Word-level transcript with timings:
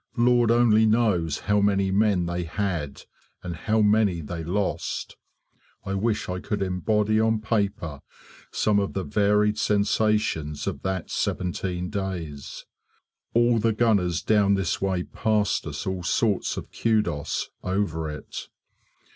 Lord 0.17 0.49
only 0.49 0.87
knows 0.87 1.41
how 1.41 1.59
many 1.61 1.91
men 1.91 2.25
they 2.25 2.43
had, 2.45 3.03
and 3.43 3.55
how 3.55 3.81
many 3.81 4.19
they 4.21 4.43
lost. 4.43 5.15
I 5.85 5.93
wish 5.93 6.27
I 6.27 6.39
could 6.39 6.63
embody 6.63 7.19
on 7.19 7.39
paper 7.39 8.01
some 8.51 8.79
of 8.79 8.93
the 8.93 9.03
varied 9.03 9.59
sensations 9.59 10.65
of 10.65 10.81
that 10.81 11.11
seventeen 11.11 11.91
days. 11.91 12.65
All 13.35 13.59
the 13.59 13.73
gunners 13.73 14.23
down 14.23 14.55
this 14.55 14.81
way 14.81 15.03
passed 15.03 15.67
us 15.67 15.85
all 15.85 16.01
sorts 16.01 16.57
of 16.57 16.71
'kudos' 16.71 17.51
over 17.63 18.09
it. 18.09 18.47